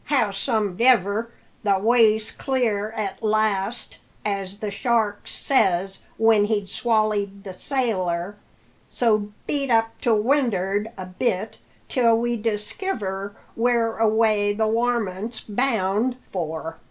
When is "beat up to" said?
9.45-10.15